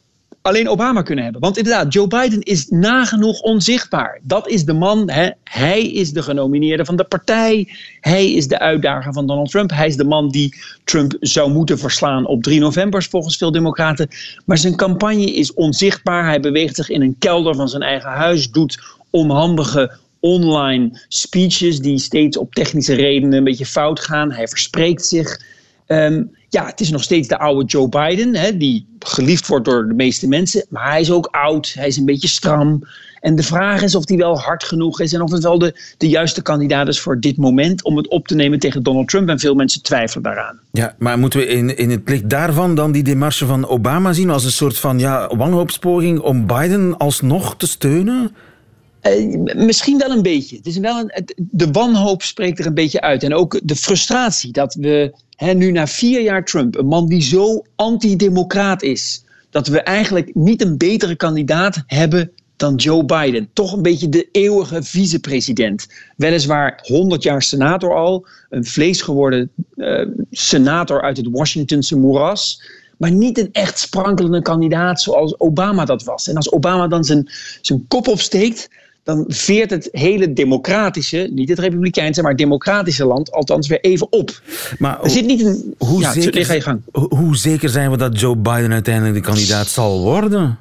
[0.48, 1.42] alleen Obama kunnen hebben.
[1.42, 4.20] Want inderdaad, Joe Biden is nagenoeg onzichtbaar.
[4.24, 5.30] Dat is de man, hè?
[5.44, 7.68] hij is de genomineerde van de partij.
[8.00, 9.72] Hij is de uitdager van Donald Trump.
[9.72, 14.08] Hij is de man die Trump zou moeten verslaan op 3 november, volgens veel democraten.
[14.46, 16.26] Maar zijn campagne is onzichtbaar.
[16.26, 18.80] Hij beweegt zich in een kelder van zijn eigen huis, doet
[19.10, 24.32] onhandige online speeches die steeds op technische redenen een beetje fout gaan.
[24.32, 25.42] Hij verspreekt zich.
[25.86, 29.88] Ehm, ja, het is nog steeds de oude Joe Biden, hè, die geliefd wordt door
[29.88, 30.66] de meeste mensen.
[30.70, 32.84] Maar hij is ook oud, hij is een beetje stram.
[33.20, 35.94] En de vraag is of hij wel hard genoeg is en of het wel de,
[35.98, 39.30] de juiste kandidaat is voor dit moment om het op te nemen tegen Donald Trump.
[39.30, 40.60] En veel mensen twijfelen daaraan.
[40.72, 44.30] Ja, maar moeten we in, in het licht daarvan dan die demarche van Obama zien
[44.30, 48.36] als een soort van ja, wanhoopspoging om Biden alsnog te steunen?
[49.04, 50.56] Uh, misschien wel een beetje.
[50.56, 53.24] Het is wel een, de wanhoop spreekt er een beetje uit.
[53.24, 57.64] En ook de frustratie dat we nu na vier jaar Trump, een man die zo
[57.76, 63.50] antidemocraat is, dat we eigenlijk niet een betere kandidaat hebben dan Joe Biden.
[63.54, 65.88] Toch een beetje de eeuwige vicepresident.
[66.16, 72.62] Weliswaar 100 jaar senator al, een vleesgeworden uh, senator uit het Washingtonse moeras.
[72.98, 76.28] Maar niet een echt sprankelende kandidaat zoals Obama dat was.
[76.28, 77.30] En als Obama dan zijn,
[77.62, 78.70] zijn kop opsteekt,
[79.08, 84.12] dan veert het hele democratische, niet het republikeinse, maar het democratische land althans weer even
[84.12, 84.42] op.
[84.78, 85.76] Maar er zit niet een.
[85.78, 86.82] Hoe, ja, zeker, ga je gang.
[86.92, 90.58] hoe zeker zijn we dat Joe Biden uiteindelijk de kandidaat zal worden?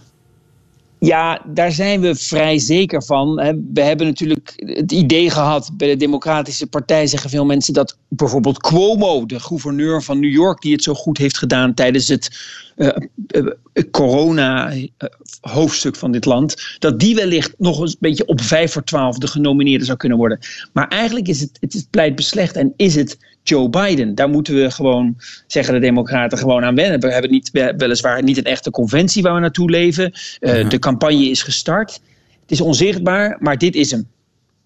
[0.98, 3.34] Ja, daar zijn we vrij zeker van.
[3.72, 8.60] We hebben natuurlijk het idee gehad bij de Democratische Partij, zeggen veel mensen, dat bijvoorbeeld
[8.60, 12.38] Cuomo, de gouverneur van New York, die het zo goed heeft gedaan tijdens het
[12.76, 12.88] uh,
[13.30, 13.46] uh,
[13.90, 19.26] corona-hoofdstuk van dit land, dat die wellicht nog een beetje op 5 voor 12 de
[19.26, 20.38] genomineerde zou kunnen worden.
[20.72, 24.14] Maar eigenlijk is het, het, is, pleit beslecht en is het Joe Biden.
[24.14, 27.00] Daar moeten we gewoon, zeggen de Democraten, gewoon aan wennen.
[27.00, 30.12] We hebben niet, weliswaar niet een echte conventie waar we naartoe leven.
[30.40, 32.00] Uh, De campagne is gestart.
[32.40, 34.06] Het is onzichtbaar, maar dit is hem.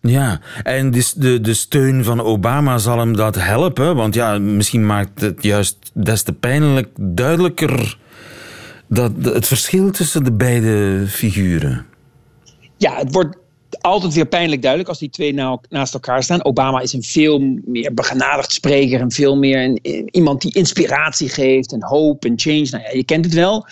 [0.00, 3.96] Ja, en dus de, de steun van Obama zal hem dat helpen.
[3.96, 7.98] Want ja, misschien maakt het juist des te pijnlijk duidelijker
[8.86, 11.86] dat het verschil tussen de beide figuren.
[12.76, 13.36] Ja, het wordt
[13.80, 15.32] altijd weer pijnlijk duidelijk als die twee
[15.68, 16.44] naast elkaar staan.
[16.44, 19.78] Obama is een veel meer begenadigd spreker en veel meer
[20.10, 22.66] iemand die inspiratie geeft en hoop en change.
[22.70, 23.66] Nou ja, je kent het wel.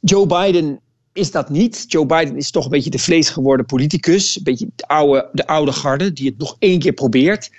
[0.00, 0.80] Joe Biden
[1.12, 1.84] is dat niet.
[1.88, 4.36] Joe Biden is toch een beetje de vleesgeworden politicus.
[4.36, 7.50] Een beetje de oude, de oude garde die het nog één keer probeert.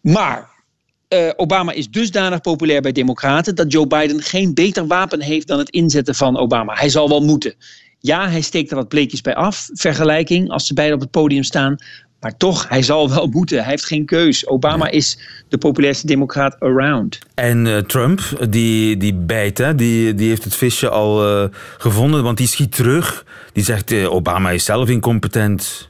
[0.00, 0.50] Maar
[1.08, 5.58] uh, Obama is dusdanig populair bij Democraten dat Joe Biden geen beter wapen heeft dan
[5.58, 6.74] het inzetten van Obama.
[6.74, 7.54] Hij zal wel moeten.
[8.04, 11.42] Ja, hij steekt er wat bleekjes bij af, vergelijking, als ze beiden op het podium
[11.42, 11.76] staan.
[12.20, 13.58] Maar toch, hij zal wel moeten.
[13.58, 14.46] Hij heeft geen keus.
[14.46, 17.18] Obama is de populairste democraat around.
[17.34, 19.74] En uh, Trump, die, die bijt, hè?
[19.74, 23.24] Die, die heeft het visje al uh, gevonden, want die schiet terug.
[23.52, 25.88] Die zegt, uh, Obama is zelf incompetent.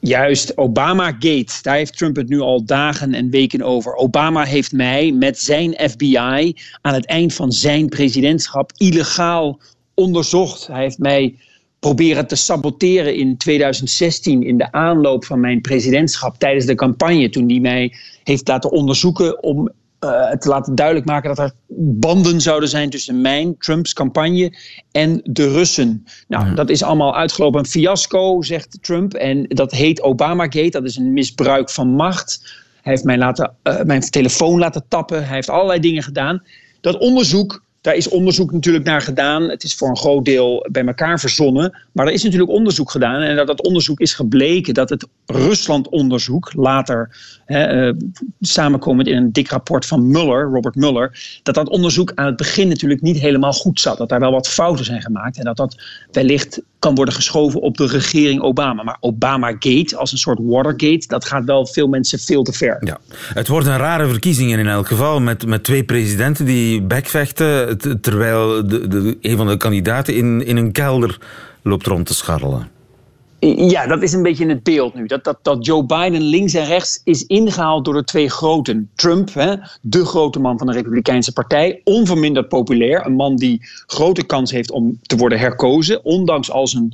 [0.00, 1.52] Juist, Obama-gate.
[1.62, 3.94] Daar heeft Trump het nu al dagen en weken over.
[3.94, 9.60] Obama heeft mij met zijn FBI aan het eind van zijn presidentschap illegaal
[10.00, 10.66] onderzocht.
[10.66, 11.34] Hij heeft mij
[11.78, 17.28] proberen te saboteren in 2016 in de aanloop van mijn presidentschap tijdens de campagne.
[17.28, 19.70] Toen hij mij heeft laten onderzoeken om
[20.04, 24.56] uh, te laten duidelijk maken dat er banden zouden zijn tussen mijn, Trumps campagne
[24.90, 26.04] en de Russen.
[26.28, 29.14] Nou, dat is allemaal uitgelopen een fiasco, zegt Trump.
[29.14, 30.70] En dat heet Obamagate.
[30.70, 32.58] Dat is een misbruik van macht.
[32.82, 35.26] Hij heeft mij laten, uh, mijn telefoon laten tappen.
[35.26, 36.42] Hij heeft allerlei dingen gedaan.
[36.80, 39.42] Dat onderzoek daar is onderzoek natuurlijk naar gedaan.
[39.42, 41.78] Het is voor een groot deel bij elkaar verzonnen.
[41.92, 43.20] Maar er is natuurlijk onderzoek gedaan.
[43.22, 47.16] En dat, dat onderzoek is gebleken dat het Rusland-onderzoek, later
[47.52, 47.94] hè, uh,
[48.40, 52.68] samenkomend in een dik rapport van Mueller, Robert Mueller, dat dat onderzoek aan het begin
[52.68, 53.98] natuurlijk niet helemaal goed zat.
[53.98, 55.38] Dat daar wel wat fouten zijn gemaakt.
[55.38, 55.82] En dat dat
[56.12, 58.82] wellicht kan worden geschoven op de regering Obama.
[58.82, 62.76] Maar Obama-gate, als een soort Watergate, dat gaat wel veel mensen veel te ver.
[62.80, 62.98] Ja.
[63.34, 68.66] Het wordt een rare verkiezingen in elk geval, met, met twee presidenten die bekvechten, terwijl
[68.68, 71.18] de, de, een van de kandidaten in, in een kelder
[71.62, 72.79] loopt rond te scharrelen.
[73.40, 75.06] Ja, dat is een beetje het beeld nu.
[75.06, 78.90] Dat, dat, dat Joe Biden links en rechts is ingehaald door de twee groten.
[78.94, 83.06] Trump, hè, de grote man van de Republikeinse Partij, onverminderd populair.
[83.06, 86.92] Een man die grote kans heeft om te worden herkozen, ondanks al zijn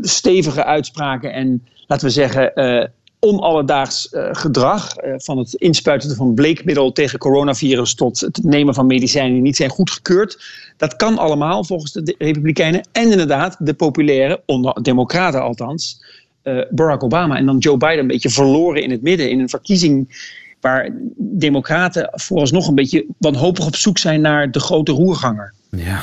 [0.00, 2.84] stevige uitspraken en, laten we zeggen, uh,
[3.20, 5.04] omalledaags uh, gedrag.
[5.04, 9.56] Uh, van het inspuiten van bleekmiddel tegen coronavirus tot het nemen van medicijnen die niet
[9.56, 10.44] zijn goedgekeurd.
[10.76, 12.88] Dat kan allemaal volgens de Republikeinen.
[12.92, 16.04] En inderdaad, de populaire, onder Democraten althans,
[16.44, 17.36] uh, Barack Obama.
[17.36, 19.30] En dan Joe Biden een beetje verloren in het midden.
[19.30, 20.28] In een verkiezing
[20.60, 25.52] waar Democraten vooralsnog een beetje wanhopig op zoek zijn naar de grote roerganger.
[25.70, 26.02] Ja,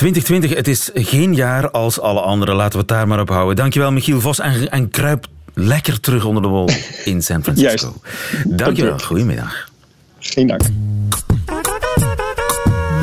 [0.00, 2.54] 2020, het is geen jaar als alle andere.
[2.54, 3.56] Laten we het daar maar op houden.
[3.56, 4.38] Dankjewel, Michiel Vos.
[4.38, 5.26] En, en kruip
[5.66, 6.68] lekker terug onder de wol
[7.04, 7.94] in San Francisco.
[8.46, 8.98] Dankjewel.
[8.98, 9.68] Goedemiddag.
[10.18, 10.62] Geen dank.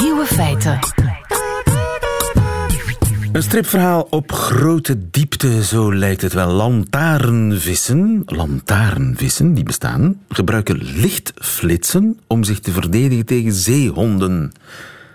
[0.01, 0.79] Nieuwe feiten.
[3.31, 6.51] Een stripverhaal op grote diepte, zo lijkt het wel.
[6.51, 14.51] Lantaarnvissen, lantaarnvissen, die bestaan, gebruiken lichtflitsen om zich te verdedigen tegen zeehonden.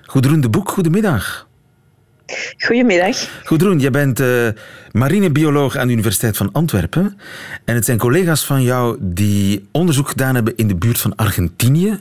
[0.03, 1.47] Goedroen de Boek, goedemiddag.
[2.59, 3.43] Goedemiddag.
[3.45, 4.49] Goedroen, je bent uh,
[4.93, 7.19] marinebioloog aan de Universiteit van Antwerpen.
[7.65, 12.01] En het zijn collega's van jou die onderzoek gedaan hebben in de buurt van Argentinië.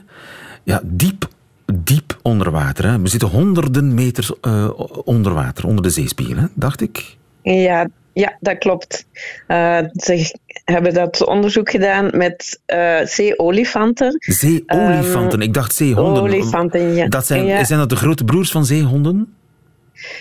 [0.64, 1.28] Ja, diep,
[1.74, 2.90] diep onder water.
[2.90, 3.00] Hè?
[3.00, 4.70] We zitten honderden meters uh,
[5.04, 7.16] onder water, onder de zeespiegel, dacht ik.
[7.42, 9.06] Ja, ja, dat klopt.
[9.48, 14.16] Uh, ze hebben dat onderzoek gedaan met uh, zeeolifanten.
[14.18, 15.40] Zeeolifanten?
[15.40, 16.22] Um, ik dacht zeehonden.
[16.22, 17.08] Olifanten, ja.
[17.08, 17.64] Dat zijn, ja.
[17.64, 19.34] zijn dat de grote broers van zeehonden?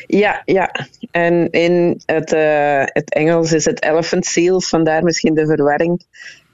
[0.07, 0.71] Ja, ja.
[1.11, 6.05] En in het, uh, het Engels is het elephant seals, vandaar misschien de verwarring.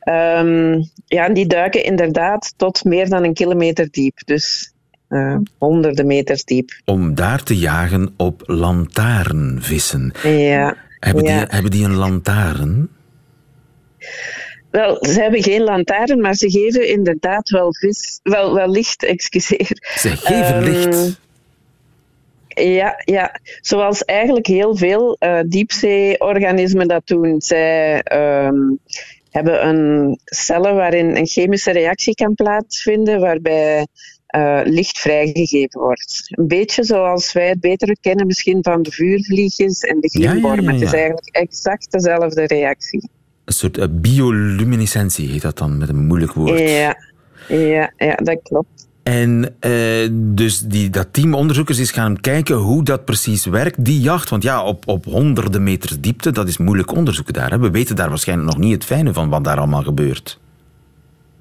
[0.09, 4.19] Um, ja, die duiken inderdaad tot meer dan een kilometer diep.
[4.25, 4.73] Dus
[5.09, 6.71] uh, honderden meters diep.
[6.85, 10.13] Om daar te jagen op lantaarnvissen.
[10.23, 10.77] Ja.
[10.99, 11.39] Hebben, ja.
[11.39, 12.89] Die, hebben die een lantaarn?
[14.71, 19.77] Wel, ze hebben geen lantaarn, maar ze geven inderdaad wel, vis, wel, wel licht, excuseer.
[19.97, 21.19] Ze geven um, licht?
[22.59, 27.41] Ja, ja, zoals eigenlijk heel veel uh, diepzeeorganismen dat doen.
[27.41, 28.03] Zij
[28.45, 28.79] um,
[29.29, 33.87] hebben een cellen waarin een chemische reactie kan plaatsvinden, waarbij
[34.35, 36.23] uh, licht vrijgegeven wordt.
[36.27, 40.63] Een beetje zoals wij het beter kennen misschien van de vuurvliegjes en de glimwormen.
[40.63, 43.09] Ja, ja, ja, het is eigenlijk exact dezelfde reactie.
[43.45, 46.59] Een soort uh, bioluminescentie heet dat dan, met een moeilijk woord.
[46.59, 46.97] Ja,
[47.47, 48.76] ja, ja dat klopt.
[49.07, 54.01] En uh, dus die, dat team onderzoekers is gaan kijken hoe dat precies werkt, die
[54.01, 54.29] jacht.
[54.29, 57.49] Want ja, op, op honderden meters diepte, dat is moeilijk onderzoeken daar.
[57.49, 57.59] Hè.
[57.59, 60.39] We weten daar waarschijnlijk nog niet het fijne van wat daar allemaal gebeurt.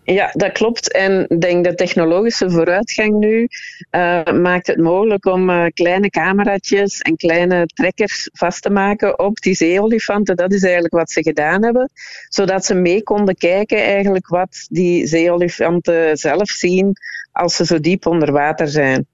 [0.07, 0.93] Ja, dat klopt.
[0.93, 3.49] En ik denk de technologische vooruitgang nu
[3.91, 9.41] uh, maakt het mogelijk om uh, kleine cameraatjes en kleine trekkers vast te maken op
[9.41, 10.37] die zeeolifanten.
[10.37, 11.91] Dat is eigenlijk wat ze gedaan hebben.
[12.29, 16.93] Zodat ze mee konden kijken eigenlijk wat die zeeolifanten zelf zien
[17.33, 19.07] als ze zo diep onder water zijn.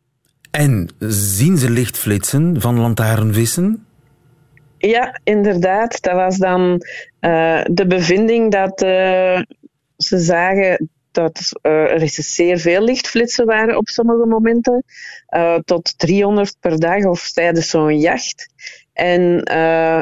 [0.51, 3.87] En zien ze lichtflitsen van lantaarnvissen?
[4.79, 6.03] Ja, inderdaad.
[6.03, 6.61] Dat was dan
[7.21, 8.83] uh, de bevinding dat
[10.03, 14.85] ze zagen dat uh, er zeer veel lichtflitsen waren op sommige momenten.
[15.65, 18.49] tot 300 per dag of tijdens zo'n jacht.
[18.93, 19.41] En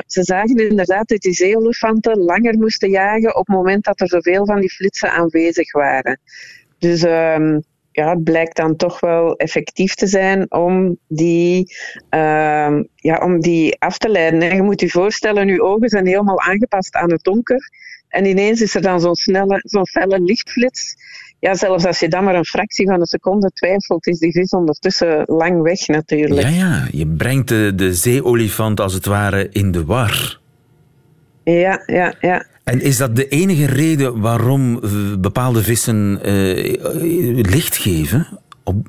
[0.07, 4.47] ze zagen inderdaad dat die zeeolifanten langer moesten jagen op het moment dat er zoveel
[4.47, 6.21] van die flitsen aanwezig waren.
[6.79, 11.75] Dus um, ja, het blijkt dan toch wel effectief te zijn om die,
[12.11, 14.43] uh, ja, om die af te leiden.
[14.43, 17.71] En je moet je voorstellen, je ogen zijn helemaal aangepast aan het donker.
[18.11, 20.97] En ineens is er dan zo'n snelle, zo'n felle lichtflits.
[21.39, 24.51] Ja, zelfs als je dan maar een fractie van een seconde twijfelt, is die vis
[24.51, 26.49] ondertussen lang weg natuurlijk.
[26.49, 26.89] Ja, ja.
[26.91, 30.39] Je brengt de, de zeeolifant als het ware in de war.
[31.45, 32.47] Ja, ja, ja.
[32.65, 34.81] En is dat de enige reden waarom
[35.21, 38.27] bepaalde vissen uh, licht geven?
[38.65, 38.89] Op...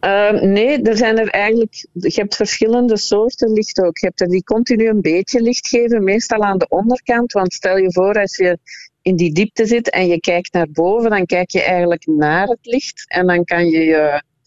[0.00, 1.86] Uh, nee, er zijn er eigenlijk.
[1.92, 3.98] Je hebt verschillende soorten licht ook.
[3.98, 7.32] Je hebt er die continu een beetje licht geven, meestal aan de onderkant.
[7.32, 8.58] Want stel je voor, als je
[9.02, 12.58] in die diepte zit en je kijkt naar boven, dan kijk je eigenlijk naar het
[12.62, 13.04] licht.
[13.06, 13.84] En dan kan je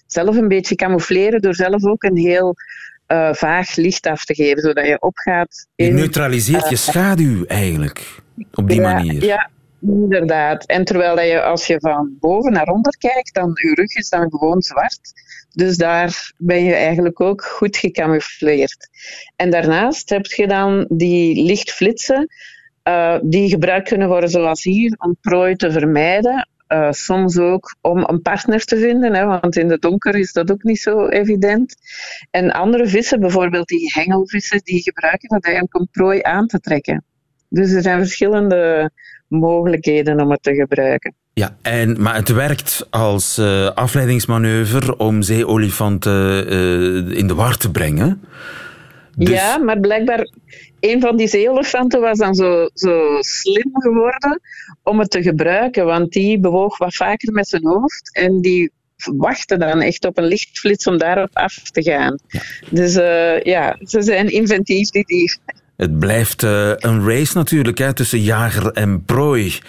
[0.07, 2.55] jezelf een beetje camoufleren door zelf ook een heel
[3.07, 5.67] uh, vaag licht af te geven, zodat je opgaat.
[5.75, 8.21] In, je neutraliseert uh, je schaduw eigenlijk
[8.53, 9.23] op die ja, manier.
[9.23, 9.49] Ja,
[9.81, 10.65] inderdaad.
[10.65, 14.09] En terwijl dat je, als je van boven naar onder kijkt, dan je rug is
[14.09, 15.22] dan gewoon zwart.
[15.53, 18.89] Dus daar ben je eigenlijk ook goed gecamoufleerd.
[19.35, 22.27] En daarnaast heb je dan die lichtflitsen,
[22.87, 26.47] uh, die gebruikt kunnen worden zoals hier, om prooi te vermijden.
[26.67, 30.51] eh, soms ook om een partner te vinden, hè, want in het donker is dat
[30.51, 31.75] ook niet zo evident.
[32.31, 37.05] En andere vissen, bijvoorbeeld die hengelvissen, die gebruiken dat eigenlijk om prooi aan te trekken.
[37.49, 38.91] Dus er zijn verschillende
[39.33, 41.13] mogelijkheden om het te gebruiken.
[41.33, 47.71] Ja, en, maar het werkt als uh, afleidingsmanoeuvre om zeeolifanten uh, in de war te
[47.71, 48.21] brengen.
[49.15, 49.29] Dus...
[49.29, 50.27] Ja, maar blijkbaar
[50.79, 54.41] een van die zeeolifanten was dan zo, zo slim geworden
[54.83, 58.71] om het te gebruiken, want die bewoog wat vaker met zijn hoofd en die
[59.17, 62.19] wachtte dan echt op een lichtflits om daarop af te gaan.
[62.27, 62.41] Ja.
[62.69, 65.61] Dus uh, ja, ze zijn inventief, die dieren.
[65.77, 69.59] Het blijft uh, een race natuurlijk hè, tussen jager en prooi.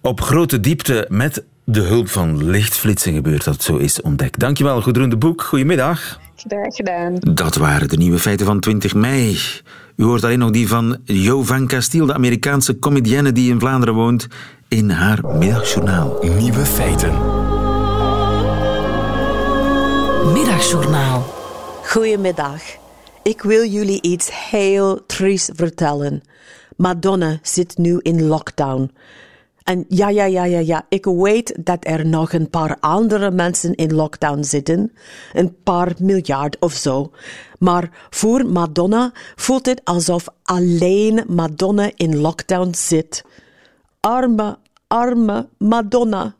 [0.00, 4.38] Op grote diepte met de hulp van lichtflitsen gebeurt dat zo is ontdekt.
[4.38, 5.42] Dankjewel, Goedroen de Boek.
[5.42, 6.20] Goedemiddag.
[6.36, 7.14] Graag gedaan.
[7.18, 9.38] Dat waren de nieuwe feiten van 20 mei.
[9.96, 13.94] U hoort alleen nog die van Jo van Castile, de Amerikaanse comedienne die in Vlaanderen
[13.94, 14.26] woont,
[14.68, 16.18] in haar middagjournaal.
[16.38, 17.12] Nieuwe feiten.
[20.32, 21.34] Middagjournaal.
[21.84, 22.81] Goedemiddag.
[23.22, 26.22] Ik wil jullie iets heel triest vertellen.
[26.76, 28.90] Madonna zit nu in lockdown.
[29.62, 33.74] En ja, ja, ja, ja, ja, ik weet dat er nog een paar andere mensen
[33.74, 34.92] in lockdown zitten.
[35.32, 37.10] Een paar miljard of zo.
[37.58, 43.24] Maar voor Madonna voelt het alsof alleen Madonna in lockdown zit.
[44.00, 46.34] Arme, arme Madonna.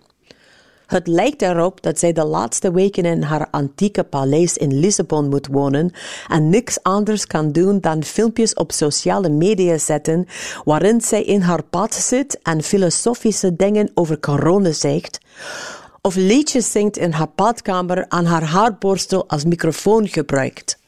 [0.93, 5.47] Het lijkt erop dat zij de laatste weken in haar antieke paleis in Lissabon moet
[5.47, 5.93] wonen
[6.29, 10.27] en niks anders kan doen dan filmpjes op sociale media zetten
[10.65, 15.21] waarin zij in haar pad zit en filosofische dingen over corona zegt,
[16.01, 20.82] of liedjes zingt in haar badkamer aan haar haarborstel als microfoon gebruikt.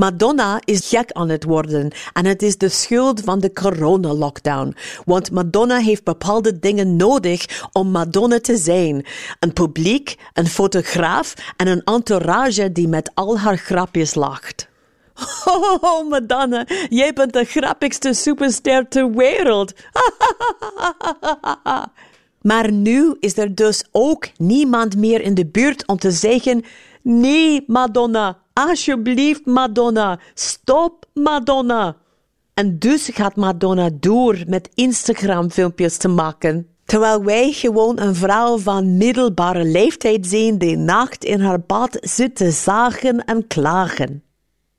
[0.00, 4.76] Madonna is gek aan het worden en het is de schuld van de corona-lockdown.
[5.04, 9.06] Want Madonna heeft bepaalde dingen nodig om Madonna te zijn.
[9.38, 14.68] Een publiek, een fotograaf en een entourage die met al haar grapjes lacht.
[15.80, 19.72] Oh, Madonna, jij bent de grappigste superster ter wereld.
[22.50, 26.64] maar nu is er dus ook niemand meer in de buurt om te zeggen:
[27.02, 30.18] Nee, Madonna, Alsjeblieft, Madonna.
[30.34, 31.96] Stop, Madonna.
[32.54, 36.68] En dus gaat Madonna door met Instagram-filmpjes te maken.
[36.84, 42.36] Terwijl wij gewoon een vrouw van middelbare leeftijd zien die nacht in haar bad zit
[42.36, 44.22] te zagen en klagen.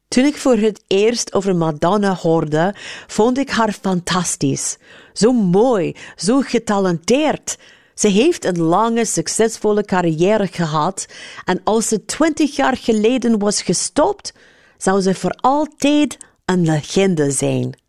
[0.07, 2.75] Toen ik voor het eerst over Madonna hoorde,
[3.07, 4.77] vond ik haar fantastisch.
[5.13, 7.57] Zo mooi, zo getalenteerd.
[8.01, 11.05] Ze heeft een lange, succesvolle carrière gehad
[11.45, 14.33] en als ze twintig jaar geleden was gestopt,
[14.77, 17.79] zou ze voor altijd een legende zijn.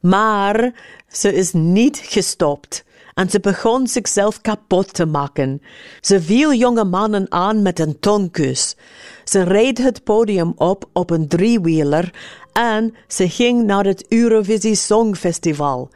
[0.00, 0.72] Maar
[1.08, 5.62] ze is niet gestopt en ze begon zichzelf kapot te maken.
[6.00, 8.76] Ze viel jonge mannen aan met een tongkus.
[9.24, 12.14] Ze reed het podium op op een driewieler
[12.52, 15.90] en ze ging naar het Eurovisie Songfestival.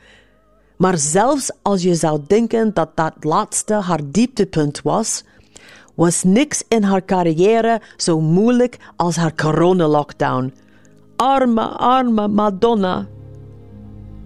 [0.79, 5.25] Maar zelfs als je zou denken dat dat laatste haar dieptepunt was,
[5.95, 10.53] was niks in haar carrière zo moeilijk als haar coronalockdown.
[11.17, 13.07] Arme, arme Madonna.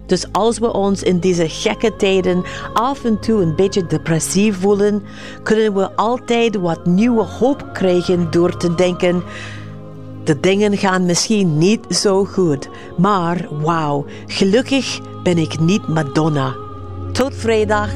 [0.07, 2.43] Dus als we ons in deze gekke tijden
[2.75, 5.03] af en toe een beetje depressief voelen,
[5.43, 9.23] kunnen we altijd wat nieuwe hoop krijgen door te denken:
[10.25, 16.55] de dingen gaan misschien niet zo goed, maar wauw, gelukkig ben ik niet Madonna.
[17.13, 17.91] Tot vrijdag.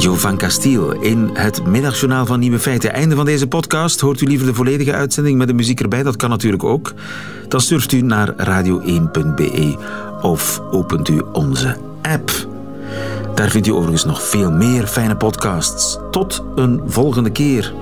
[0.00, 2.92] Jo van Castiel in het middagjournaal van Nieuwe Feiten.
[2.92, 4.00] Einde van deze podcast.
[4.00, 6.02] Hoort u liever de volledige uitzending met de muziek erbij?
[6.02, 6.92] Dat kan natuurlijk ook.
[7.48, 9.76] Dan surft u naar radio1.be
[10.22, 12.30] of opent u onze app.
[13.34, 15.98] Daar vindt u overigens nog veel meer fijne podcasts.
[16.10, 17.72] Tot een volgende keer.